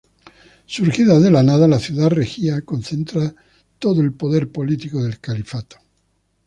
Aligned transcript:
Surgida 0.65 1.19
de 1.19 1.29
la 1.29 1.43
nada, 1.43 1.67
la 1.67 1.77
ciudad 1.77 2.09
regia 2.09 2.63
concentra 2.63 3.35
todo 3.77 4.01
el 4.01 4.13
poder 4.13 4.51
político 4.51 5.03
del 5.03 5.19
califato. 5.19 5.77